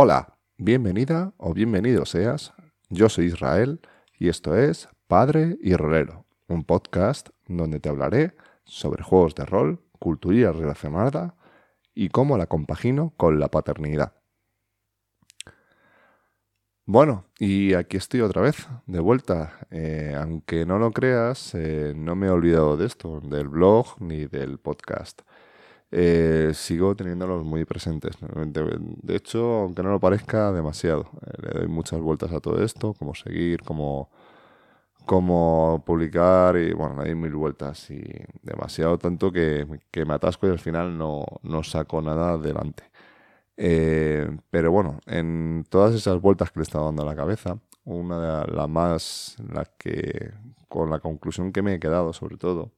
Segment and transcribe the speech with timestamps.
[0.00, 2.52] Hola, bienvenida o bienvenido seas.
[2.88, 3.80] Yo soy Israel
[4.16, 9.80] y esto es Padre y Rolero, un podcast donde te hablaré sobre juegos de rol,
[9.98, 11.34] cultura relacionada
[11.96, 14.12] y cómo la compagino con la paternidad.
[16.86, 19.66] Bueno, y aquí estoy otra vez, de vuelta.
[19.72, 24.26] Eh, aunque no lo creas, eh, no me he olvidado de esto, del blog ni
[24.26, 25.22] del podcast.
[25.90, 28.16] Eh, sigo teniéndolos muy presentes.
[28.20, 31.08] De, hecho, aunque no lo parezca, demasiado.
[31.26, 34.10] Eh, le doy muchas vueltas a todo esto, cómo seguir, cómo,
[35.06, 38.04] cómo publicar y bueno, le doy mil vueltas y
[38.42, 39.66] demasiado tanto que,
[40.06, 42.84] me atasco y al final no, no saco nada adelante.
[43.56, 47.58] Eh, pero bueno, en todas esas vueltas que le he estado dando a la cabeza,
[47.84, 50.32] una de las más, la que,
[50.68, 52.72] con la conclusión que me he quedado sobre todo,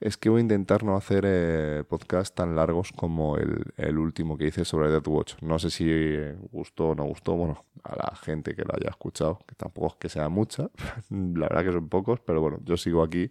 [0.00, 4.46] es que voy a intentar no hacer eh, podcasts tan largos como el, último que
[4.46, 5.34] hice sobre Dead Watch.
[5.42, 6.16] No sé si
[6.50, 9.94] gustó o no gustó, bueno, a la gente que lo haya escuchado, que tampoco es
[9.96, 10.70] que sea mucha,
[11.10, 13.30] la verdad que son pocos, pero bueno, yo sigo aquí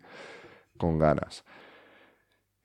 [0.77, 1.43] con ganas.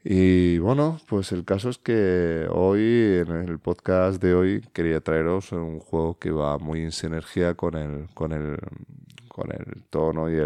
[0.07, 5.51] Y bueno, pues el caso es que hoy, en el podcast de hoy, quería traeros
[5.53, 8.07] un juego que va muy en sinergia con el,
[9.89, 10.37] tono y,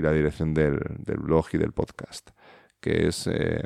[0.00, 0.78] la dirección del
[1.18, 2.30] blog y del podcast
[2.80, 3.62] que es, eh,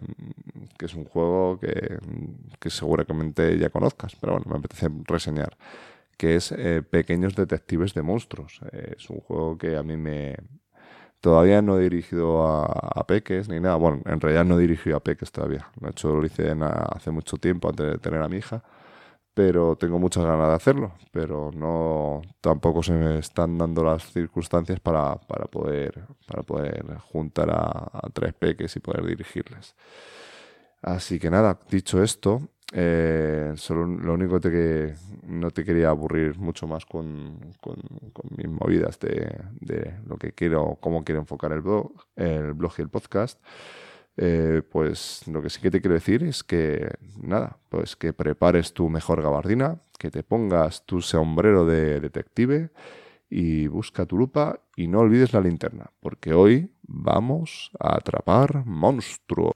[0.78, 5.56] que es un juego que, seguramente ya conozcas, pero bueno, me apetece reseñar,
[6.16, 8.60] que es eh, Pequeños Detectives de Monstruos.
[8.72, 10.36] Eh, es un juego que a mí me...
[11.20, 13.76] Todavía no he dirigido a, a Peques ni nada.
[13.76, 15.68] Bueno, en realidad no he dirigido a Peques todavía.
[15.80, 16.52] De hecho, lo hice
[16.90, 18.64] hace mucho tiempo antes de tener a mi hija
[19.34, 24.80] pero tengo muchas ganas de hacerlo, pero no tampoco se me están dando las circunstancias
[24.80, 29.74] para, para poder para poder juntar a, tres peques y poder dirigirles.
[30.82, 34.94] Así que nada, dicho esto, eh, solo lo único que
[35.26, 37.76] no te quería aburrir mucho más con, con,
[38.36, 42.82] mis movidas de, de, lo que quiero, cómo quiero enfocar el blog, el blog y
[42.82, 43.40] el podcast.
[44.16, 46.90] Eh, pues lo que sí que te quiero decir es que,
[47.20, 52.70] nada, pues que prepares tu mejor gabardina, que te pongas tu sombrero de detective
[53.30, 59.54] y busca tu lupa y no olvides la linterna, porque hoy vamos a atrapar monstruos.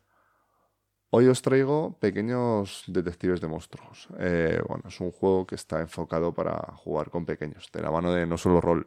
[1.11, 4.09] Hoy os traigo pequeños detectives de monstruos.
[4.19, 8.13] Eh, bueno, es un juego que está enfocado para jugar con pequeños, de la mano
[8.13, 8.87] de no solo rol,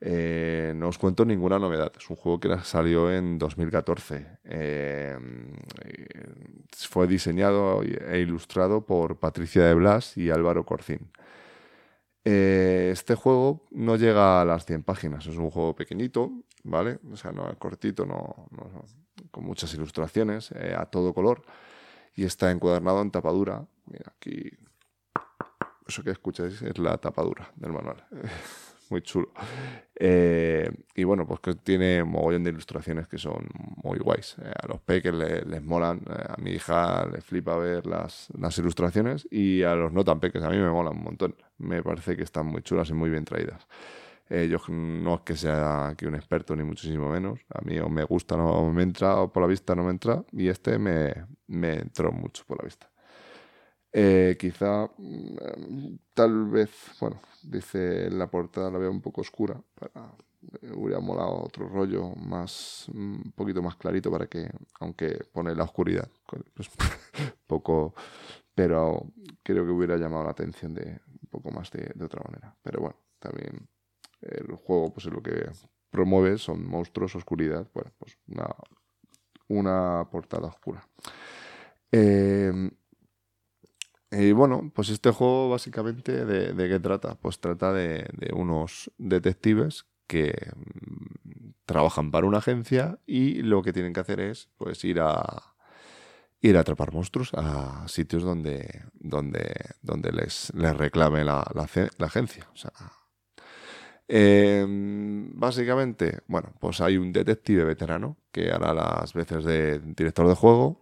[0.00, 1.92] eh, no os cuento ninguna novedad.
[1.96, 4.38] Es un juego que salió en 2014.
[4.44, 5.18] Eh,
[6.76, 11.10] fue diseñado e ilustrado por Patricia de Blas y Álvaro Corcín.
[12.24, 15.26] Eh, este juego no llega a las 100 páginas.
[15.26, 16.30] Es un juego pequeñito,
[16.62, 16.98] ¿vale?
[17.12, 18.48] O sea, no cortito, no,
[19.30, 21.42] con muchas ilustraciones, a todo color.
[22.14, 23.66] Y está encuadernado en tapadura.
[23.86, 24.50] Mira, aquí.
[25.86, 28.04] Eso que escucháis es la tapadura del manual.
[28.90, 29.30] muy chulo.
[30.00, 33.48] Eh, y bueno, pues que tiene mogollón de ilustraciones que son
[33.82, 34.36] muy guays.
[34.40, 38.56] Eh, a los peques les, molan, eh, a mi hija le flipa ver las, las,
[38.58, 41.34] ilustraciones y a los no tan peques a mí me molan un montón.
[41.58, 43.66] Me parece que están muy chulas y muy bien traídas.
[44.30, 47.40] yo no es que sea aquí un experto ni muchísimo menos.
[47.52, 50.24] A mí o me gusta o me entra o por la vista no me entra
[50.32, 51.12] y este me,
[51.48, 52.88] me entró mucho por la vista.
[53.92, 59.60] Eh, quizá, mm, tal vez, bueno, dice la portada la veo un poco oscura.
[59.74, 60.12] Para,
[60.62, 64.50] eh, hubiera molado otro rollo más, un poquito más clarito para que,
[64.80, 66.08] aunque pone la oscuridad,
[67.46, 67.94] poco,
[68.54, 69.06] pero
[69.42, 72.54] creo que hubiera llamado la atención de un poco más de, otra manera.
[72.62, 73.68] Pero bueno, también
[74.20, 75.50] el juego, pues es lo que
[75.90, 78.48] promueve, son monstruos, oscuridad, bueno, pues una,
[79.48, 80.86] una portada oscura.
[81.90, 82.70] Eh,
[84.10, 87.14] y bueno, pues este juego básicamente de, qué trata?
[87.16, 93.92] Pues trata de, unos detectives que mm, trabajan para una agencia y lo que tienen
[93.92, 95.54] que hacer es pues ir a
[96.40, 101.42] ir a atrapar monstruos a sitios donde donde donde les, les reclame la,
[101.98, 102.48] agencia.
[102.54, 102.72] O sea,
[104.06, 110.34] em, básicamente, bueno, pues hay un detective veterano que hará las veces de director de
[110.34, 110.80] juego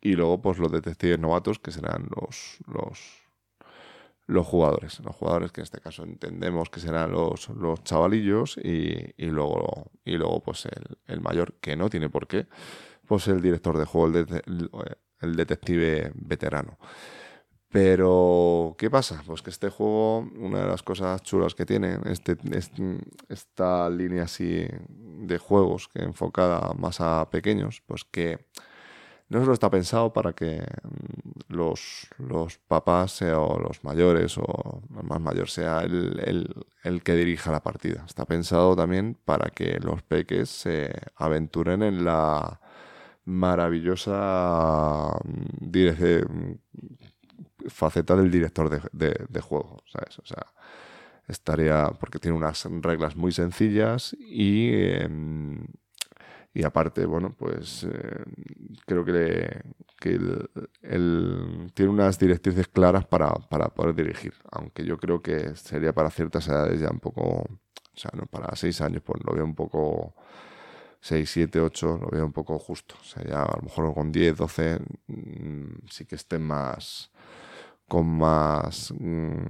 [0.00, 3.26] y luego, pues los detectives novatos, que serán los, los,
[4.26, 5.00] los jugadores.
[5.00, 9.90] Los jugadores que en este caso entendemos que serán los, los chavalillos y, y, luego,
[10.04, 12.46] y luego pues el, el, mayor, que no tiene por qué,
[13.06, 14.18] pues el director de juego,
[15.20, 16.78] el, detective veterano.
[17.68, 19.22] Pero, ¿qué pasa?
[19.26, 22.36] Pues que este juego, una de las cosas chulas que tiene, este,
[23.28, 28.46] esta línea así de juegos que enfocada más a pequeños, pues que
[29.28, 35.02] no solo está pensado para que mm, los, los papás o los mayores o el
[35.04, 38.04] más mayor sea el, el, que dirija la partida.
[38.06, 42.60] Está pensado también para que los peques se aventuren en la
[43.24, 45.70] maravillosa mm,
[47.68, 49.82] faceta del director de, de, juego.
[49.84, 50.46] O sea,
[51.26, 55.66] estaría porque tiene unas reglas muy sencillas y em,
[56.56, 58.24] y aparte, bueno, pues eh,
[58.86, 59.62] creo que,
[60.00, 63.34] él, tiene unas directrices claras para,
[63.74, 67.48] poder dirigir, aunque yo creo que sería para ciertas edades ya un poco, o
[67.94, 70.14] sea, no para seis años, pues lo veo un poco,
[70.98, 72.94] seis, siete, ocho, lo veo un poco justo.
[73.02, 77.10] O sea, ya a lo mejor con diez, doce, mm, sí que estén más,
[77.86, 78.94] con más...
[78.98, 79.44] Mm,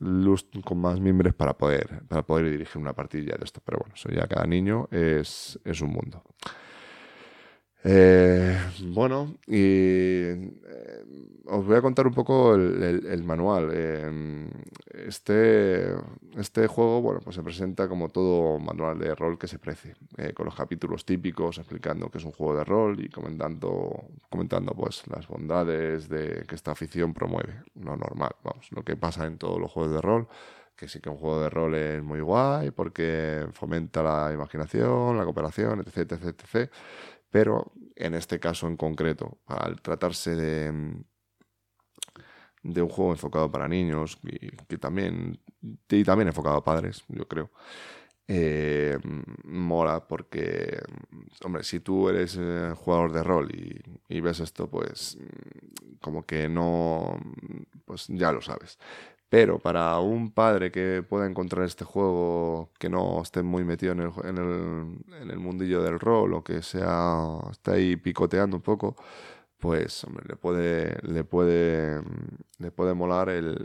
[0.00, 3.60] luz con más miembros para poder, para poder dirigir una partida de esto.
[3.64, 6.22] Pero bueno, eso ya cada niño es, es un mundo.
[7.84, 8.58] Eh,
[8.88, 11.04] bueno, y eh,
[11.46, 13.70] os voy a contar un poco el, manual.
[13.72, 14.50] Eh,
[15.06, 15.94] este,
[16.36, 19.94] este juego, bueno, pues se presenta como todo manual de rol que se precie,
[20.34, 25.04] con los capítulos típicos explicando que es un juego de rol y comentando, comentando pues
[25.06, 27.62] las bondades de que esta afición promueve.
[27.76, 30.28] Lo normal, vamos, lo que pasa en todos los juegos de rol
[30.76, 35.24] que sí que un juego de rol es muy guay porque fomenta la imaginación, la
[35.24, 36.70] cooperación, etc, etc, etc
[37.30, 41.02] pero en este caso en concreto, al tratarse de,
[42.62, 45.40] de un juego enfocado para niños y que también,
[45.88, 47.50] y también enfocado a padres, yo creo,
[48.26, 48.98] eh,
[49.44, 50.78] mola porque,
[51.44, 55.16] hombre, si tú eres eh, jugador de rol y, y, ves esto, pues
[56.00, 57.18] como que no,
[57.86, 58.78] pues ya lo sabes.
[59.28, 64.00] Pero para un padre que pueda encontrar este juego, que no esté muy metido en
[64.00, 68.62] el, en el, en el mundillo del rol o que sea, está ahí picoteando un
[68.62, 68.96] poco,
[69.58, 72.02] pues hombre, le puede, le puede,
[72.58, 73.58] le puede molar el,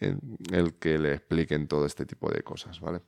[0.00, 0.16] eh,
[0.50, 3.00] el, que le expliquen todo este tipo de cosas, ¿vale?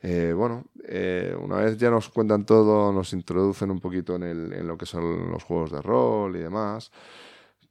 [0.00, 4.78] Eh, bueno, eh, una vez ya nos cuentan todo, nos introducen un poquito en, lo
[4.78, 6.92] que son los juegos de rol y demás.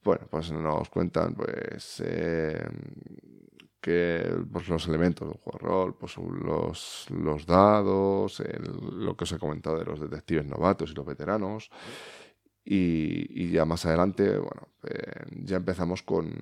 [0.03, 2.01] Bueno, pues nos cuentan pues
[3.81, 8.41] que pues, los elementos del juego de rol, pues los, los dados,
[8.91, 11.69] lo que os he comentado de los detectives novatos y los veteranos.
[12.69, 16.33] Y, ya más adelante, bueno, eh, ya empezamos con,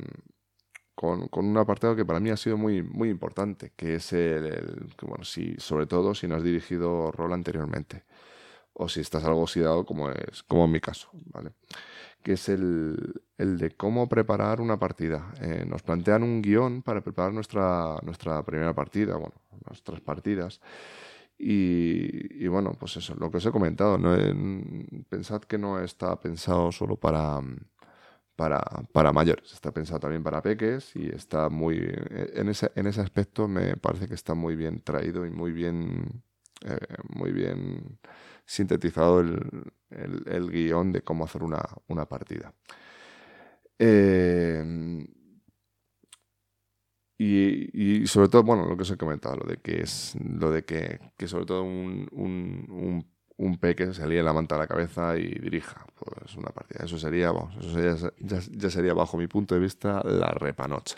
[0.96, 4.92] con, con, un apartado que para mí ha sido muy, muy importante, que es el,
[4.98, 8.06] que, bueno, si, sobre todo si no has dirigido rol anteriormente
[8.74, 11.52] o si estás algo oxidado como es como en mi caso, ¿vale?
[12.26, 15.32] Que es el, de cómo preparar una partida.
[15.42, 19.36] Eh, nos plantean un guion para preparar nuestra, nuestra primera partida, bueno,
[19.70, 20.60] nuestras partidas.
[21.38, 24.18] Y, bueno, pues eso, lo que os he comentado, ¿no?
[25.08, 27.40] pensad que no está pensado solo para,
[28.36, 28.60] para,
[28.92, 31.78] para, mayores, está pensado también para peques y está muy,
[32.10, 36.24] en ese, en ese aspecto me parece que está muy bien traído y muy bien,
[36.62, 36.80] eh,
[37.10, 38.00] muy bien
[38.46, 42.54] sintetizado el, el, guion de cómo hacer una, una partida.
[43.80, 45.06] Eh,
[47.18, 50.52] y, y, sobre todo, bueno, lo que os he comentado, lo de que es lo
[50.52, 53.06] de que, que sobre todo un, un,
[53.38, 56.84] un, peque se líe la manta a la cabeza y dirija pues, una partida.
[56.84, 60.98] Eso sería, vamos, eso sería, ya, sería bajo mi punto de vista la repanocha.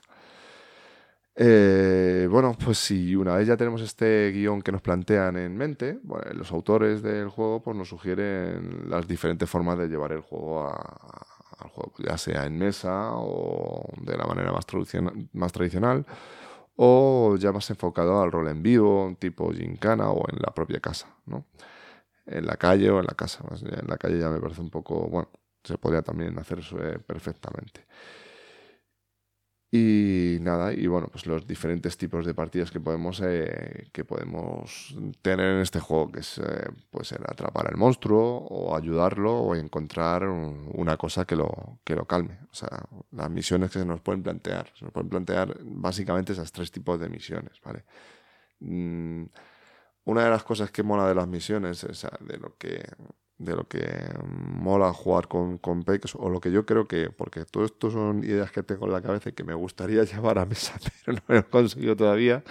[1.40, 6.00] Eh, bueno, pues si una vez ya tenemos este guion que nos plantean en mente,
[6.34, 11.70] los autores del juego pues nos sugieren las diferentes formas de llevar el juego al
[11.70, 14.66] juego, ya sea en mesa o de la manera más,
[15.34, 16.06] más tradicional
[16.78, 21.08] o ya más enfocado al rol en vivo, tipo gincana o en la propia casa,
[21.28, 21.46] ¿no?
[22.28, 23.44] En la calle o en la casa.
[23.82, 25.30] En la calle ya me parece un poco, bueno,
[25.64, 27.86] se podría también hacer eh, perfectamente.
[29.70, 34.96] Y nada, y bueno, pues los diferentes tipos de partidas que podemos, eh, que podemos
[35.22, 40.24] tener en este juego, que es eh, pues atrapar al monstruo, o ayudarlo, o encontrar
[40.24, 42.40] una cosa que lo, que lo calme.
[42.50, 42.70] O sea,
[43.12, 44.72] las misiones que se nos pueden plantear.
[44.74, 47.84] Se nos pueden plantear básicamente esas tres tipos de misiones, ¿vale?
[48.62, 49.26] Mm,
[50.06, 52.86] una de las cosas que mola de las misiones, es de lo que
[53.40, 53.86] de lo que
[54.26, 58.52] mola jugar con, con o lo que yo creo que, porque todo esto son ideas
[58.52, 60.74] que tengo en la cabeza y que me gustaría llevar a mesa,
[61.06, 62.44] pero no lo he conseguido todavía,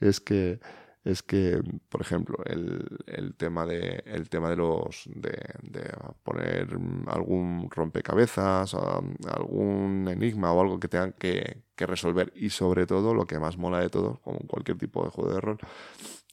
[0.00, 0.58] es que,
[1.04, 5.90] es que por ejemplo, el, el tema de, el tema de los, de, de
[6.22, 6.68] poner
[7.06, 13.26] algún rompecabezas, algún enigma o algo que tengan que, que resolver y sobre todo, lo
[13.26, 15.58] que más mola de todo, como cualquier tipo de juego de rol,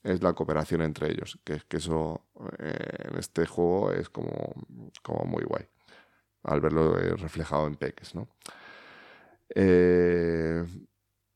[0.04, 2.26] es la cooperación entre ellos, que es que eso
[2.60, 4.54] eh, en este juego es como,
[5.04, 5.68] como muy guay.
[6.44, 8.30] al verlo eh, reflejado en peques, ¿no?
[9.56, 10.64] Eh,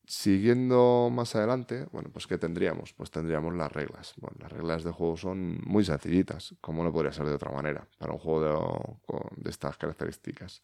[0.06, 2.94] siguiendo más adelante, bueno, pues ¿qué tendríamos?
[2.94, 4.14] Pues tendríamos las reglas.
[4.38, 8.12] Las reglas de juego son muy sencillitas, como no podría ser de otra manera, para
[8.12, 9.00] un juego
[9.36, 10.62] de, estas características.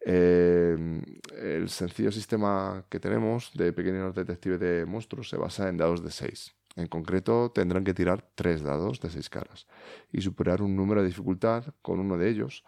[0.00, 6.10] El sencillo sistema que tenemos de pequeños detectives de monstruos se basa en dados de
[6.10, 6.56] 6.
[6.76, 9.66] En concreto, tendrán que tirar 3 dados de 6 caras
[10.12, 12.64] y superar un número de dificultad con uno de ellos,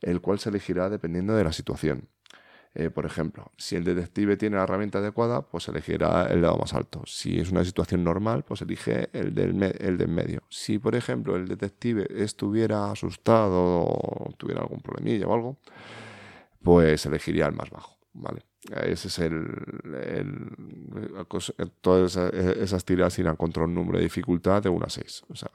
[0.00, 2.08] el cual se elegirá dependiendo de la situación.
[2.74, 6.72] Eh, por ejemplo, si el detective tiene la herramienta adecuada, pues elegirá el dado más
[6.72, 7.02] alto.
[7.04, 10.42] Si es una situación normal, pues elige el del, el del medio.
[10.48, 15.58] Si, por ejemplo, el detective estuviera asustado o tuviera algún problemilla o algo,
[16.62, 18.00] pues elegiría el más bajo.
[18.12, 18.42] ¿vale?
[18.68, 19.46] Ese es el,
[21.80, 25.22] todas esas tiras irán contra un número de dificultad de 1 a 6.
[25.28, 25.50] O sea,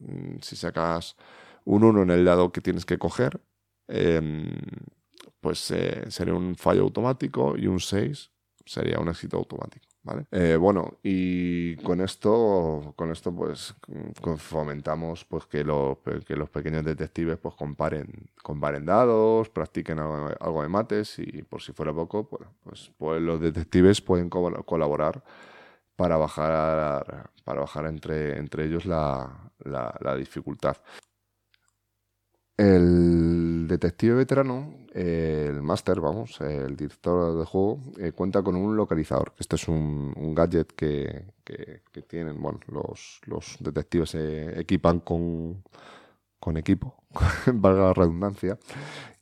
[0.00, 1.16] mm, si sacas
[1.64, 3.40] un 1 en el dado que tienes que coger,
[3.86, 4.50] em,
[5.40, 8.30] pues eh, sería un fallo automático y un 6
[8.66, 9.87] sería un éxito automático.
[10.08, 10.26] ¿Vale?
[10.30, 13.74] Eh, bueno, y con esto, con esto pues
[14.38, 20.68] fomentamos pues, que, los, que los pequeños detectives pues, comparen, comparen dados, practiquen algo, de
[20.68, 25.22] mates y por si fuera poco, pues, pues, pues los detectives pueden colaborar
[25.96, 30.76] para bajar, para bajar entre, entre ellos la, la dificultad.
[32.58, 39.32] El detective veterano, el máster, vamos, el director de juego, eh, cuenta con un localizador.
[39.38, 41.24] Este es un, gadget que,
[42.08, 43.20] tienen, bueno, los,
[43.60, 45.62] detectives se equipan con,
[46.56, 46.96] equipo,
[47.46, 48.58] valga la redundancia,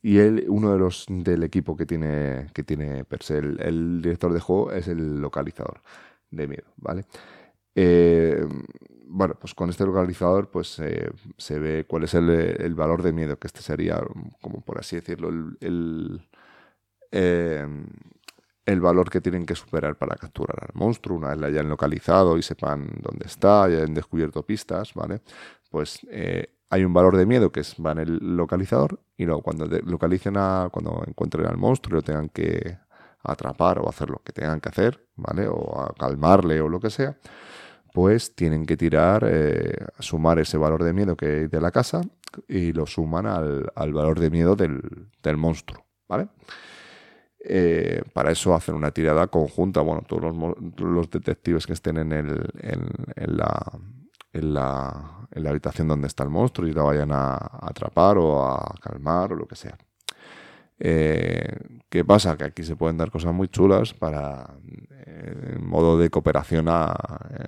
[0.01, 4.01] y él, uno de los del equipo que tiene, que tiene per se el, el
[4.01, 5.83] director de juego es el localizador
[6.31, 7.05] de miedo, ¿vale?
[7.79, 8.43] Eh,
[9.05, 13.37] bueno, pues con este localizador pues eh, se ve cuál es el, valor de miedo,
[13.37, 14.01] que este sería,
[14.41, 16.21] como por así decirlo, el,
[17.11, 17.85] em,
[18.65, 21.17] el, valor que tienen que superar para capturar al monstruo.
[21.17, 25.21] Una vez la hayan localizado y sepan dónde está, y hayan descubierto pistas, ¿vale?
[25.69, 29.43] Pues eh, hay un valor de miedo que es, va en el localizador y luego
[29.43, 32.79] cuando localicen a, cuando encuentren al monstruo y lo tengan que
[33.23, 35.47] atrapar o hacer lo que tengan que hacer, ¿vale?
[35.47, 37.17] O a calmarle o lo que sea,
[37.97, 42.01] pues tienen que tirar, eh, sumar ese valor de miedo que hay de la casa
[42.47, 46.27] y lo suman al, valor de miedo del, monstruo, ¿vale?
[47.39, 50.31] Eh, para eso hacen una tirada conjunta, bueno, todos
[50.77, 53.79] los, detectives que estén en, el, en, la,
[54.31, 58.45] en, la, en, la, habitación donde está el monstruo y la vayan a atrapar o
[58.45, 59.75] a calmar o lo que sea.
[60.79, 61.57] Eh,
[61.89, 62.37] ¿Qué pasa?
[62.37, 64.55] Que aquí se pueden dar cosas muy chulas para
[65.05, 66.67] eh, modo de cooperación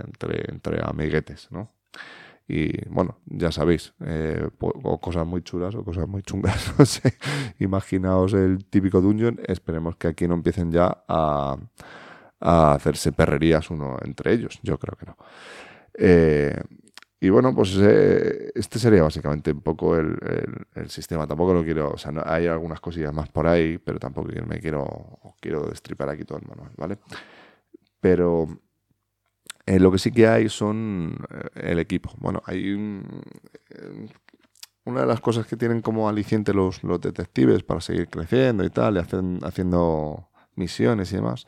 [0.07, 1.71] entre, entre amiguetes, ¿no?
[2.47, 6.73] Y bueno, ya sabéis, eh, o cosas muy chulas o cosas muy chungas.
[6.79, 7.13] No sé.
[7.59, 9.39] Imaginaos el típico dungeon.
[9.45, 11.57] Esperemos que aquí no empiecen ya a,
[12.39, 14.59] a hacerse perrerías uno entre ellos.
[14.63, 15.17] Yo creo que no.
[15.93, 16.59] Eh,
[17.21, 20.17] y bueno, pues este sería básicamente un poco el,
[20.87, 21.27] sistema.
[21.27, 25.19] Tampoco lo quiero, o sea, hay algunas cosillas más por ahí, pero tampoco me quiero,
[25.41, 26.97] quiero destripar aquí todo el manual, ¿vale?
[27.99, 28.47] Pero
[29.69, 32.11] eh, lo que sí que hay son eh, el equipo.
[32.17, 34.07] Bueno, hay eh,
[34.85, 38.71] una de las cosas que tienen como aliciente los, los detectives para seguir creciendo y
[38.71, 40.28] tal, y hacen, haciendo
[40.59, 41.47] misiones y demás.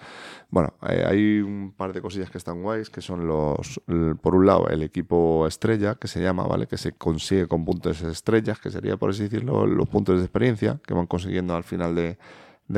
[0.50, 3.80] Bueno, eh, hay un par de cosillas que están guays, que son los,
[4.22, 6.66] por un lado, el equipo estrella, que se llama, ¿vale?
[6.66, 10.80] Que se consigue con puntos estrellas, que sería, por así decirlo, los puntos de experiencia
[10.86, 12.18] que van consiguiendo al final de,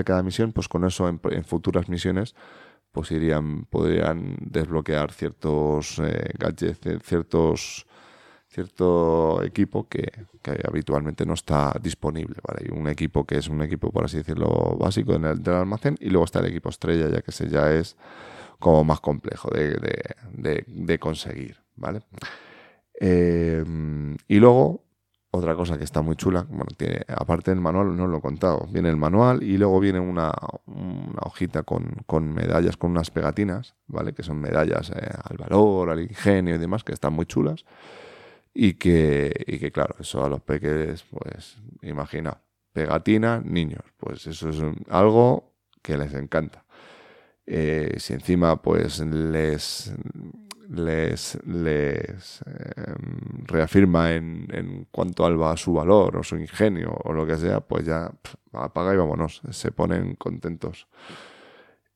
[0.04, 2.36] cada misión, pues con eso en, futuras misiones
[2.92, 7.88] pues irían, podrían desbloquear ciertos eh, gadgets, ciertos
[8.54, 10.12] cierto equipo que,
[10.68, 12.36] habitualmente no está disponible.
[12.48, 15.98] Hay un equipo que es un equipo, por así decirlo, básico en el, del almacén
[16.00, 17.96] y luego está el equipo estrella, ya que ese ya es
[18.60, 21.58] como más complejo de, conseguir.
[21.76, 22.02] ¿vale?
[23.00, 23.64] Eh,
[24.28, 24.84] y luego,
[25.32, 28.68] otra cosa que está muy chula, bueno, tiene, aparte del manual, no lo he contado,
[28.70, 30.32] viene el manual y luego viene una,
[31.22, 34.14] hojita con, medallas, con unas pegatinas, ¿vale?
[34.14, 37.66] Que son medallas eh, al valor, al ingenio y demás, que están muy chulas.
[38.54, 42.40] Y que, y que claro, eso a los peques, pues imagina,
[42.72, 44.58] pegatina, niños, pues eso es
[44.90, 46.64] algo que les encanta.
[47.46, 49.94] Eh, si encima pues les,
[50.70, 57.26] les, les em, reafirma en, en, cuanto al su valor o su ingenio o lo
[57.26, 58.12] que sea, pues ya
[58.54, 60.88] apaga y vámonos, se ponen contentos.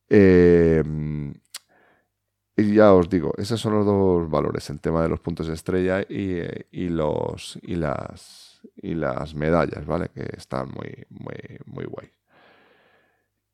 [0.10, 0.84] Eh,
[2.58, 5.54] y ya os digo, esos son los dos valores, el tema de los puntos de
[5.54, 10.10] estrella y, los, y, las, y las medallas, ¿vale?
[10.10, 12.10] Que están muy, muy, muy guay.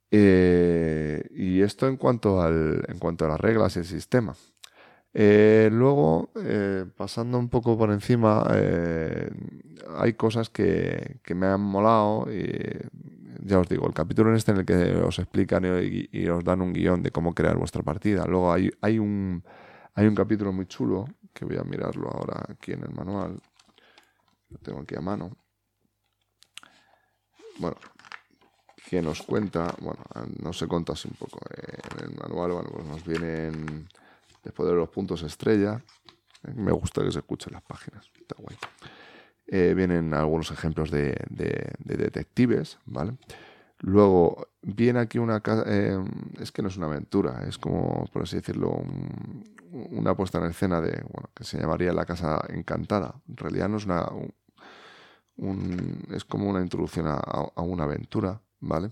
[0.10, 4.36] Eh, y esto en cuanto, al, en cuanto a las reglas y el sistema.
[5.14, 8.48] Eh, luego, eh, pasando un poco por encima,
[9.98, 12.32] hay cosas que, que, me han molado.
[12.32, 12.80] Y,
[13.42, 16.62] ya os digo, el capítulo en este en el que os explican y, os dan
[16.62, 18.26] un guion de cómo crear vuestra partida.
[18.26, 19.44] Luego hay, hay, un,
[19.96, 23.42] hay un capítulo muy chulo, que voy a mirarlo ahora aquí en el manual.
[24.50, 25.32] Lo tengo aquí a mano.
[27.60, 27.78] Bueno,
[28.90, 30.04] que nos cuenta, bueno,
[30.42, 33.88] no se cuenta así un poco eh, en el manual, bueno, pues nos vienen,
[34.44, 35.84] después de los puntos estrella,
[36.44, 38.58] eh, me gusta que se escuchen las páginas, está guay.
[39.48, 41.16] Eh, vienen algunos ejemplos de,
[41.80, 43.18] detectives, ¿vale?
[43.80, 45.42] Luego viene aquí una
[46.40, 48.82] es que no es una aventura, es como, por así decirlo,
[49.72, 53.16] una puesta en escena de, bueno, que se llamaría La Casa Encantada.
[53.28, 54.08] En realidad no es una,
[56.16, 58.92] es como una introducción a una aventura, ¿vale?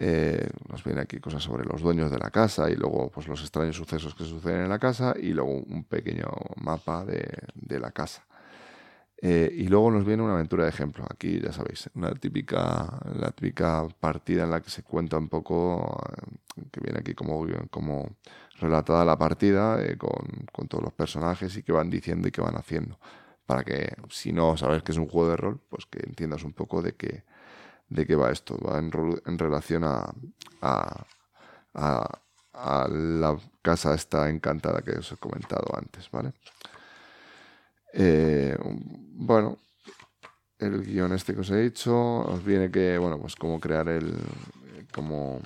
[0.00, 3.40] Eh, nos viene aquí cosas sobre los dueños de la casa y luego pues los
[3.40, 6.28] extraños sucesos que suceden en la casa y luego un pequeño
[6.62, 8.24] mapa de, la casa.
[9.20, 11.04] Eh, y luego nos viene una aventura de ejemplo.
[11.10, 16.00] Aquí ya sabéis, una típica, la típica partida en la que se cuenta un poco,
[16.56, 18.16] eh, que viene aquí como, como
[18.60, 22.56] relatada la partida con, con, todos los personajes y que van diciendo y que van
[22.56, 22.98] haciendo.
[23.46, 26.52] Para que si no sabes que es un juego de rol, pues que entiendas un
[26.52, 27.24] poco de qué,
[27.88, 28.58] de qué va esto.
[28.58, 30.12] Va en, relación a,
[31.74, 36.32] a, la casa esta encantada que os he comentado antes, ¿vale?
[37.92, 39.58] Eh, bueno,
[40.58, 44.14] el guion este que os he dicho, os viene que, bueno, pues cómo crear el,
[44.92, 45.40] cómo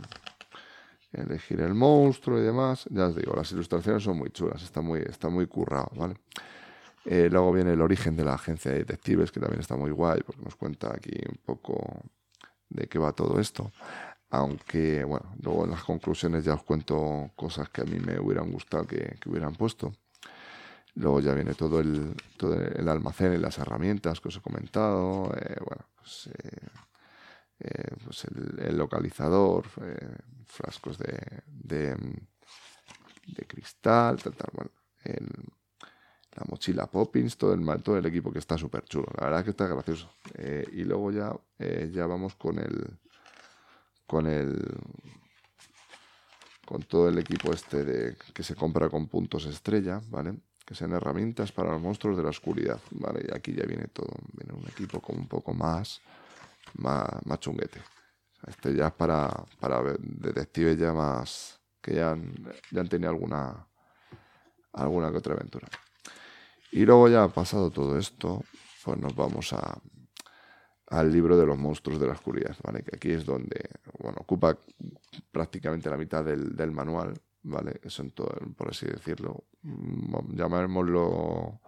[1.13, 2.87] elegir el monstruo y demás.
[2.91, 6.15] Ya os digo, las ilustraciones son muy chulas, está muy, está muy currado, ¿vale?
[7.05, 10.21] Eh, luego viene el origen de la agencia de detectives, que también está muy guay,
[10.25, 12.03] porque nos cuenta aquí un poco
[12.69, 13.73] de qué va todo esto.
[14.31, 18.51] Aunque, bueno, luego en las conclusiones ya os cuento cosas que a mí me hubieran
[18.51, 19.93] gustado que, hubieran puesto.
[20.95, 25.33] Luego ya viene todo el, todo el almacén y las herramientas que os he comentado.
[25.35, 26.69] Eh, bueno, pues, eh,
[27.61, 29.67] eh, pues el, localizador,
[30.47, 31.97] frascos de, de,
[33.47, 34.71] cristal, tal, tal, bueno,
[36.35, 39.07] la mochila Poppins, todo el, todo el equipo que está súper chulo.
[39.19, 40.11] La verdad que está gracioso.
[40.73, 41.33] Y luego ya,
[41.91, 42.99] ya vamos con el.
[44.07, 44.59] Con el.
[46.67, 50.39] Con todo el equipo este de, que se compra con puntos estrella, ¿vale?
[50.75, 53.27] Que herramientas para los monstruos de la oscuridad, ¿vale?
[53.29, 54.15] Y aquí ya viene todo.
[54.33, 56.01] Viene un equipo como un poco más.
[56.75, 57.81] Más, más chunguete.
[58.47, 59.29] Este ya es para,
[59.61, 61.61] para detectives ya más.
[61.81, 62.35] que ya han,
[62.71, 63.67] ya han tenido alguna.
[64.73, 65.69] alguna que otra aventura.
[66.71, 68.43] Y luego ya pasado todo esto,
[68.83, 69.79] pues nos vamos a,
[70.93, 72.83] al libro de los monstruos de la oscuridad, ¿vale?
[72.83, 74.57] Que aquí es donde, bueno, ocupa
[75.31, 77.81] prácticamente la mitad del, manual, ¿vale?
[77.83, 81.61] Eso en todo, por así decirlo, mm, llamémoslo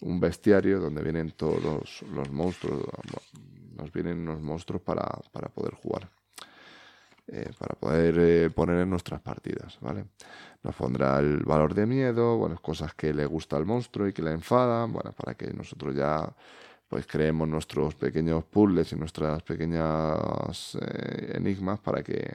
[0.00, 2.84] un bestiario donde vienen todos los, monstruos,
[3.76, 6.08] nos vienen unos monstruos para, para poder jugar.
[7.32, 10.06] Eh, para poder eh, poner en nuestras partidas, ¿vale?
[10.64, 14.20] Nos pondrá el valor de miedo, bueno, cosas que le gusta al monstruo y que
[14.20, 16.34] le enfadan, bueno, para que nosotros ya
[16.88, 22.34] pues creemos nuestros pequeños puzzles y nuestras pequeñas eh, enigmas para que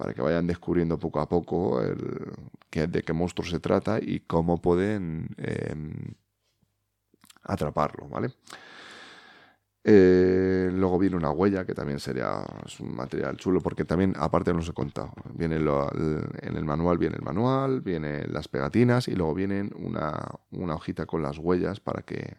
[0.00, 5.28] para que vayan descubriendo poco a poco de qué monstruo se trata y cómo pueden
[5.36, 5.92] em,
[7.42, 8.32] atraparlo, ¿vale?
[9.84, 12.42] Eh, luego viene una huella, que también sería
[12.78, 17.16] un material chulo, porque también, aparte no os he contado, viene en el manual viene
[17.16, 20.16] el manual, vienen las pegatinas y luego vienen una,
[20.50, 22.38] una, hojita con las huellas para que,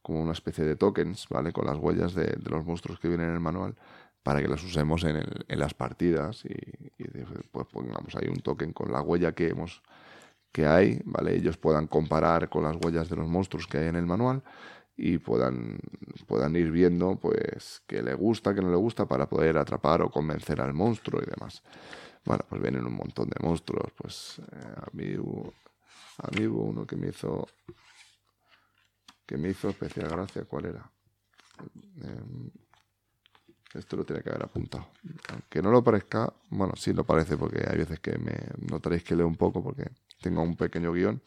[0.00, 1.52] como una especie de tokens, ¿vale?
[1.52, 3.74] Con las huellas de, los monstruos que vienen en el manual,
[4.22, 6.56] para que las usemos en, en las partidas y,
[7.50, 9.82] pues pongamos ahí un token con la huella que hemos
[10.52, 11.36] que hay, ¿vale?
[11.36, 14.42] Ellos puedan comparar con las huellas de los monstruos que hay en el manual
[14.96, 15.78] y puedan,
[16.26, 20.10] puedan ir viendo pues qué le gusta, qué no le gusta para poder atrapar o
[20.10, 21.62] convencer al monstruo y demás.
[22.24, 23.92] Bueno, pues vienen un montón de monstruos.
[23.96, 27.48] Pues eh, a, mí hubo, uno que me hizo
[29.24, 30.44] que me hizo especial gracia.
[30.44, 30.90] ¿Cuál era?
[32.02, 32.50] Em,
[33.74, 34.88] esto lo tiene que haber apuntado.
[35.30, 38.34] Aunque no lo parezca, bueno, sí lo parece porque hay veces que me
[38.70, 41.22] notaréis que leo un poco porque tengo un pequeño guion.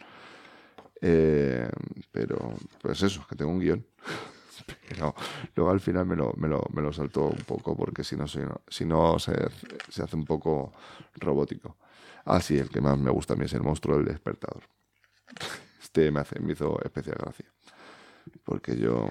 [1.01, 1.69] Eh,
[2.11, 3.85] pero, pues eso, que tengo un guion.
[4.87, 5.13] Pero
[5.55, 8.27] luego al final me lo, me lo, me lo saltó un poco porque si no,
[8.27, 9.33] si no, se,
[9.89, 10.71] se, hace un poco
[11.15, 11.75] robótico.
[12.23, 14.63] Ah, sí, el que más me gusta a mí es el monstruo del despertador.
[15.81, 17.45] Este me, hace, me hizo especial gracia.
[18.43, 19.09] Porque yo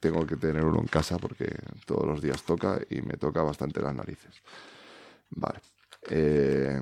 [0.00, 1.54] tengo que tener uno en casa porque
[1.86, 4.42] todos los días toca y me toca bastante las narices.
[5.30, 5.60] Vale.
[6.10, 6.80] Eh,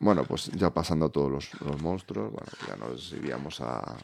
[0.00, 3.96] bueno, pues ya pasando todos los, monstruos, bueno, ya nos iríamos a,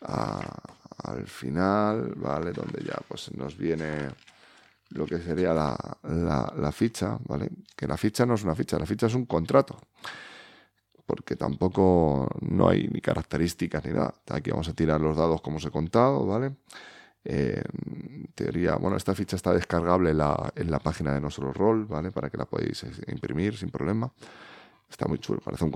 [0.00, 2.52] al final, ¿vale?
[2.52, 4.08] Donde ya pues nos viene
[4.90, 7.50] lo que sería la, la, ficha, ¿vale?
[7.76, 9.78] Que la ficha no es una ficha, la ficha es un contrato.
[11.06, 14.14] Porque tampoco no hay ni características ni nada.
[14.30, 16.54] Aquí vamos a tirar los dados como os he contado, ¿vale?
[17.24, 17.62] Eh,
[18.34, 22.10] teoría, bueno, esta ficha está descargable en la, en la página de nuestro rol, ¿vale?
[22.10, 24.12] Para que la podáis imprimir sin problema.
[24.92, 25.70] Está muy chulo, parece un,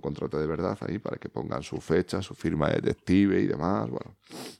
[0.00, 3.90] contrato de verdad ahí para que pongan su fecha, su firma de detective y demás.
[3.90, 4.14] Bueno,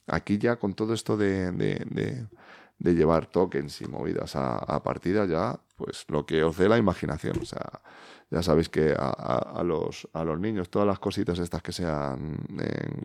[0.08, 2.26] aquí ya con todo esto de,
[2.78, 7.38] llevar tokens y movidas a, partida, ya pues lo que os dé la imaginación.
[7.40, 7.80] O sea,
[8.30, 12.36] ya sabéis que a, los, a los niños todas las cositas estas que sean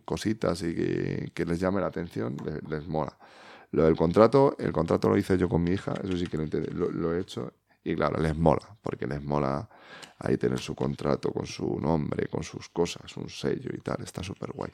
[0.05, 3.17] cositas y que, les llame la atención, les, mola.
[3.71, 7.15] Lo del contrato, el contrato lo hice yo con mi hija, eso sí que lo
[7.15, 7.53] he hecho
[7.83, 9.67] y claro, les mola, porque les mola
[10.19, 14.21] ahí tener su contrato con su nombre, con sus cosas, un sello y tal, está
[14.23, 14.71] súper guay.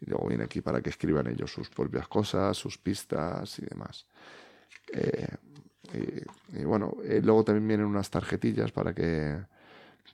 [0.00, 4.06] Y luego viene aquí para que escriban ellos sus propias cosas, sus pistas y demás.
[4.92, 5.28] Eh,
[6.52, 9.38] y, bueno, eh, luego también vienen unas tarjetillas para que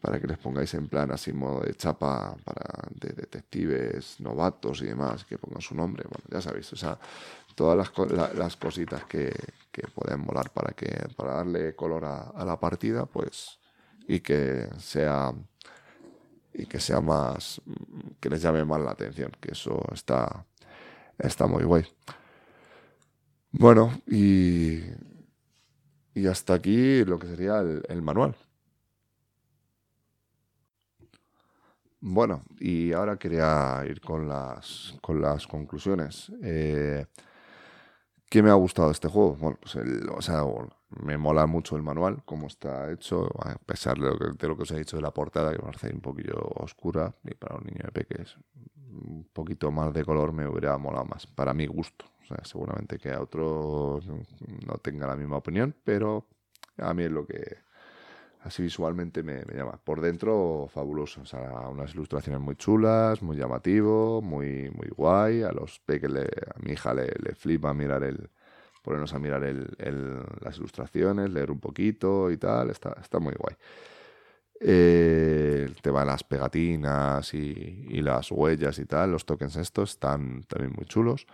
[0.00, 4.86] para que les pongáis en plan así modo de chapa para de detectives novatos y
[4.86, 6.98] demás, que pongan su nombre, bueno, ya sabéis, o sea,
[7.54, 9.32] todas las, las cositas que,
[9.72, 13.58] que, pueden molar para que para darle color a, la partida, pues
[14.06, 15.32] y que sea
[16.56, 17.60] y que sea más
[18.20, 20.46] que les llame más la atención, que eso está
[21.18, 21.84] está muy guay.
[23.52, 24.80] Bueno, y
[26.14, 28.34] y hasta aquí lo que sería el manual.
[32.00, 36.30] Bueno, y ahora quería ir con las, con las conclusiones.
[36.42, 37.04] Eh,
[38.28, 39.36] ¿Qué me ha gustado de este juego?
[39.36, 40.42] Bueno, pues o sea,
[41.00, 44.56] me mola mucho el manual, cómo está hecho, a pesar de lo, que, de lo
[44.56, 47.64] que os he dicho de la portada, que parece un poquillo oscura, y para un
[47.64, 48.36] niño de peques
[48.96, 52.06] un poquito más de color me hubiera molado más, para mi gusto.
[52.22, 56.26] O sea, seguramente que a otros no tenga la misma opinión, pero
[56.78, 57.58] a mí es lo que,
[58.46, 59.78] así visualmente me, llama.
[59.82, 61.22] Por dentro, fabuloso.
[61.22, 65.42] O sea, unas ilustraciones muy chulas, muy llamativo, muy, muy guay.
[65.42, 68.30] A los peques, a mi hija le, le, flipa mirar el,
[68.82, 69.66] ponernos a mirar el,
[70.40, 72.70] las ilustraciones, leer un poquito y tal.
[72.70, 73.56] Está, está muy guay.
[74.60, 80.44] Eh, el tema de las pegatinas y, las huellas y tal, los tokens estos están
[80.44, 81.26] también muy chulos.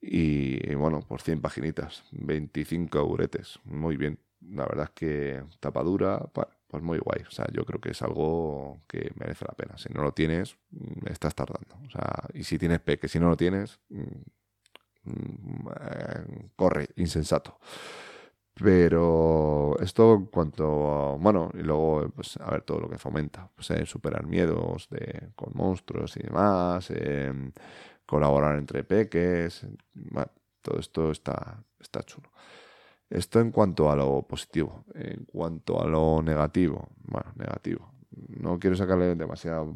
[0.00, 4.18] Y, y bueno, por 100 paginitas, 25 euretes, muy bien
[4.50, 6.20] la verdad es que tapadura,
[6.68, 7.22] pues muy guay.
[7.26, 9.78] O sea, yo creo que es algo que merece la pena.
[9.78, 11.76] Si no lo tienes, mm, estás tardando.
[11.86, 14.02] O sea, y si tienes peque, si no lo tienes, mm,
[15.04, 17.58] mm, eh, corre, insensato.
[18.54, 23.70] Pero esto en cuanto bueno, y luego, pues, a ver, todo lo que fomenta, pues,
[23.70, 27.52] eh, superar miedos de, con monstruos y demás, em,
[28.06, 29.66] colaborar entre peques,
[30.62, 32.30] todo esto está, está chulo.
[33.10, 34.84] Esto en cuanto a lo positivo.
[34.94, 37.92] En cuanto a lo negativo, bueno, negativo.
[38.10, 39.66] No quiero sacarle demasiado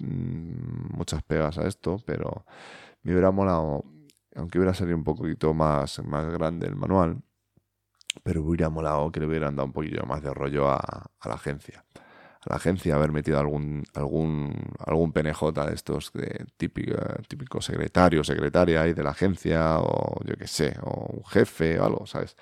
[0.00, 2.44] mm, muchas pegas a esto, pero
[3.02, 3.84] me hubiera molado,
[4.34, 7.22] aunque hubiera salido un poquito más, más grande el manual,
[8.22, 11.34] pero hubiera molado que le hubieran dado un poquillo más de rollo a, a la
[11.34, 11.84] agencia
[12.46, 14.54] a la agencia haber metido algún algún
[14.86, 16.96] algún PNJ de estos de típico,
[17.28, 21.84] típico secretario, secretaria ahí de la agencia o yo qué sé, o un jefe o
[21.84, 22.36] algo, ¿sabes?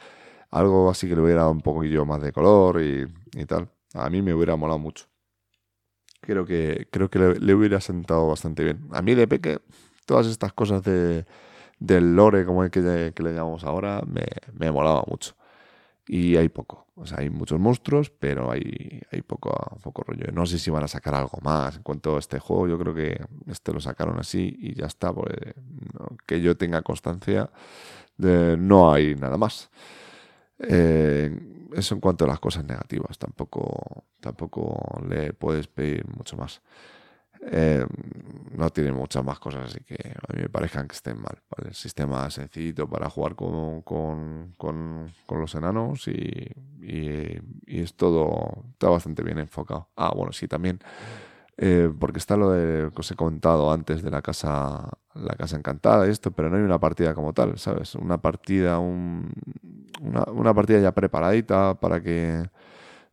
[0.51, 3.07] Algo así que le hubiera dado un poquillo más de color y,
[3.47, 3.69] tal.
[3.95, 5.07] A mí me hubiera molado mucho.
[6.21, 8.89] Creo que, creo que le, hubiera sentado bastante bien.
[8.93, 9.61] A mí de peque,
[10.07, 11.27] todas estas cosas de,
[11.79, 15.38] del lore, como es que, le llamamos ahora, me, me molaba mucho
[16.09, 16.87] y hay poco.
[16.95, 19.51] O sea, hay muchos monstruos, pero hay, hay poco,
[19.83, 20.33] poco rollo.
[20.33, 22.67] No sé si van a sacar algo más en cuanto a este juego.
[22.67, 25.13] Yo creo que este lo sacaron así y ya está.
[25.13, 25.37] Pues,
[26.27, 27.51] que yo tenga constancia,
[28.17, 29.71] de, no hay nada más.
[30.59, 31.39] Eh,
[31.75, 33.19] eso en cuanto a las cosas negativas.
[33.19, 36.63] Tampoco, tampoco le puedes pedir mucho más.
[37.41, 37.87] Eh,
[38.57, 41.39] no tiene muchas más cosas, así que a mí me parezcan que estén mal.
[41.65, 48.89] El sistema sencillito para jugar con, con, con, los enanos y, y, es todo, está
[48.89, 49.89] bastante bien enfocado.
[49.97, 50.81] Ah, bueno, sí, también,
[51.57, 55.57] eh, porque está lo de, que os he contado antes de la casa, la casa
[55.57, 57.95] encantada y esto, pero no hay una partida como tal, ¿sabes?
[57.95, 59.33] Una partida, un,
[60.01, 62.49] una, una partida ya preparadita para que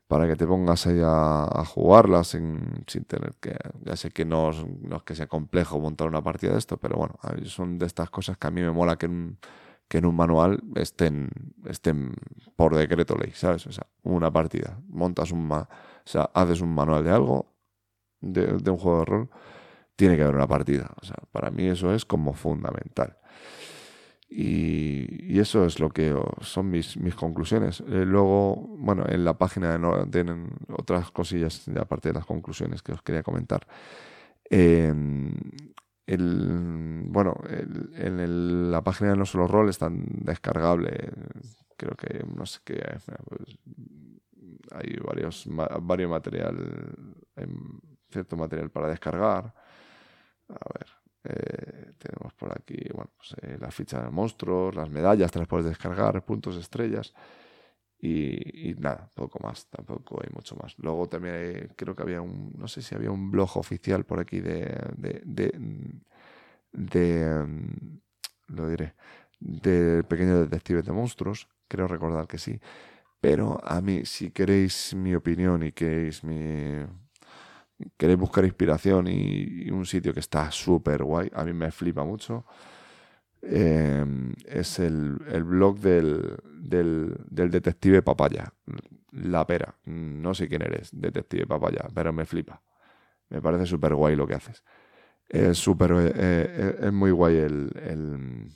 [0.07, 3.55] para que te pongas ahí a, jugarlas sin, sin, tener que...
[3.83, 6.97] Ya sé que no, no, es que sea complejo montar una partida de esto, pero
[6.97, 7.15] bueno,
[7.45, 9.39] son de estas cosas que a mí me mola que en,
[9.87, 11.29] que en un manual estén,
[11.65, 12.13] estén
[12.55, 13.65] por decreto ley, ¿sabes?
[13.67, 15.51] O sea, una partida, montas un...
[15.51, 15.67] o
[16.05, 17.53] sea, haces un manual de algo,
[18.21, 19.29] de, de un juego de rol,
[19.95, 20.91] tiene que haber una partida.
[21.01, 23.17] O sea, para mí eso es como fundamental.
[24.27, 27.81] Y, eso es lo que son mis, mis conclusiones.
[27.81, 33.01] Eh, luego, bueno, en la página tienen otras cosillas, aparte de las conclusiones que os
[33.01, 33.67] quería comentar.
[34.49, 35.33] Em,
[36.05, 41.11] el, bueno, en la página de No Solo Roll están descargable.
[41.77, 42.81] Creo que no sé qué.
[43.25, 43.57] Pues,
[44.71, 45.47] hay varios,
[45.81, 46.95] varios material,
[48.09, 49.53] cierto material para descargar.
[50.49, 50.87] A ver,
[51.23, 51.74] eh,
[52.75, 56.55] aquí, bueno, pues, eh, la ficha de monstruos, las medallas, te las puedes descargar, puntos,
[56.57, 57.13] estrellas.
[57.99, 60.75] Y, nada, poco más, tampoco hay mucho más.
[60.77, 64.41] Luego también creo que había un, no sé si había un blog oficial por aquí
[64.41, 65.21] de, de,
[66.71, 67.99] de, mm,
[68.49, 68.93] lo diré,
[69.39, 72.59] de Pequeño Detective de Monstruos, creo recordar que sí.
[73.21, 76.85] Pero a mí, si queréis mi opinión y queréis mi,
[77.97, 82.45] queréis buscar inspiración y, un sitio que está súper guay, a mí me flipa mucho,
[83.41, 88.53] em, es el, blog del, del, detective Papaya,
[89.11, 89.75] La Pera.
[89.85, 92.61] No sé quién eres, detective Papaya, pero me flipa.
[93.29, 94.63] Me parece súper guay lo que haces.
[95.27, 98.49] Es súper, eh, eh, es muy guay el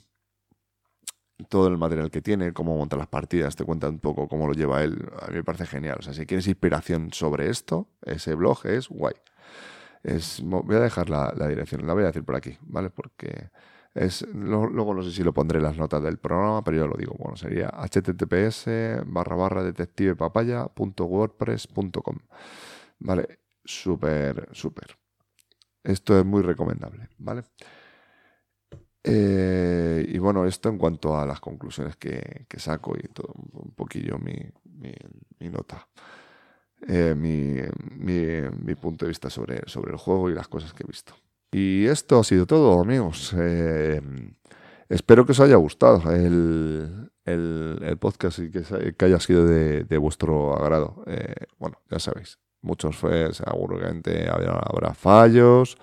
[1.50, 4.54] todo el material que tiene, cómo monta las partidas, te cuenta un poco cómo lo
[4.54, 5.06] lleva él.
[5.20, 5.96] A mí me parece genial.
[5.98, 9.14] O sea, si quieres inspiración sobre esto, ese blog es guay.
[10.02, 12.88] Es, voy a dejar la, dirección, la voy a decir por aquí, ¿vale?
[12.88, 13.50] Porque
[13.94, 16.96] es, luego no sé si lo pondré en las notas del programa, pero yo lo
[16.96, 17.14] digo.
[17.18, 18.66] Bueno, sería https
[19.06, 22.18] barra barra detectivepapaya.wordpress.com.
[23.00, 23.40] ¿Vale?
[23.64, 24.96] Súper, súper.
[25.82, 27.42] Esto es muy recomendable, ¿vale?
[29.02, 34.18] Eh, y bueno, esto en cuanto a las conclusiones que, saco y todo, un poquillo
[34.18, 34.36] mi,
[35.38, 35.88] mi, nota,
[36.86, 37.56] eh, mi,
[37.96, 41.14] mi, punto de vista sobre, sobre el juego y las cosas que he visto.
[41.52, 43.34] Y esto ha sido todo, amigos.
[43.36, 44.02] Eh,
[44.88, 48.62] espero que os haya gustado el, el, podcast y que,
[48.96, 51.04] que, haya sido de, de vuestro agrado.
[51.58, 55.78] bueno, ya sabéis, muchos seguramente habrá fallos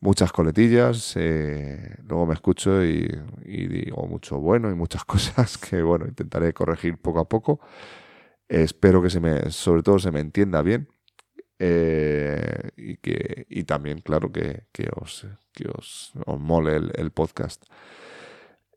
[0.00, 3.08] muchas coletillas, eh, luego me escucho y,
[3.44, 7.60] digo mucho bueno y muchas cosas que, bueno, intentaré corregir poco a poco.
[8.48, 10.88] espero que se me, sobre todo se me entienda bien
[11.58, 14.66] eh, y que y también, claro, que,
[15.00, 17.64] os, que os, mole el, podcast.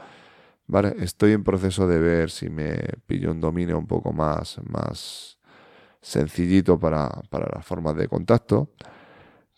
[0.67, 5.37] Vale, estoy en proceso de ver si me pillo un dominio un poco más, más
[6.01, 8.71] sencillito para, para las formas de contacto.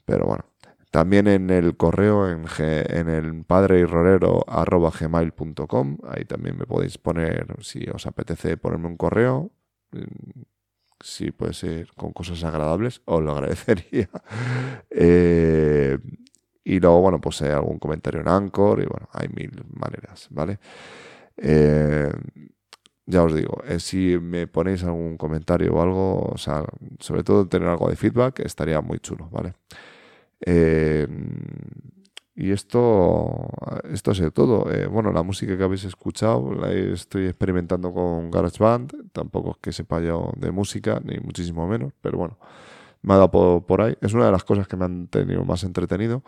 [0.05, 0.45] Pero bueno,
[0.91, 8.05] también en el correo en, en el padreirrolero.gmail.com ahí también me podéis poner, si os
[8.05, 9.51] apetece ponerme un correo,
[10.99, 14.09] si puede ser con cosas agradables, os lo agradecería.
[14.89, 15.97] Eh,
[16.63, 20.59] y luego, bueno, pues hay algún comentario en Anchor y bueno, hay mil maneras, ¿vale?
[21.37, 22.11] Eh,
[23.05, 26.65] ya os digo, eh, si me ponéis algún comentario o algo, o sea,
[26.99, 29.53] sobre todo tener algo de feedback, estaría muy chulo, ¿vale?
[32.39, 33.49] Y esto,
[33.91, 34.71] esto ha sido todo.
[34.71, 39.11] Eh, bueno, la música que habéis escuchado la estoy experimentando con GarageBand.
[39.11, 42.37] Tampoco es que sepa yo de música, ni muchísimo menos, pero bueno,
[43.01, 43.97] me ha dado por, ahí.
[44.01, 46.23] Es una de las cosas que me han tenido más entretenido.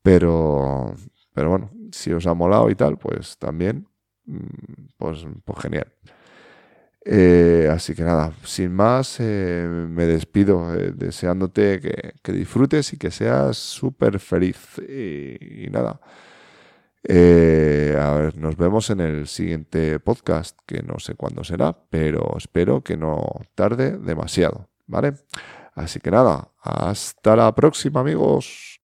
[0.00, 0.94] Pero,
[1.34, 3.88] pero bueno, si os ha molado y tal, pues también,
[4.26, 4.36] mm,
[4.96, 5.92] pues, pues genial.
[7.08, 11.80] Eh, así que nada, sin más, eh, me despido eh, deseándote
[12.20, 14.56] que, disfrutes y que seas súper feliz.
[14.88, 16.00] Y, nada,
[17.08, 22.82] a ver, nos vemos en el siguiente podcast, que no sé cuándo será, pero espero
[22.82, 25.12] que no tarde demasiado, ¿vale?
[25.74, 28.80] Así que nada, hasta la próxima amigos.